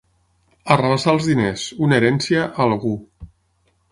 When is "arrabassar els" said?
0.75-1.27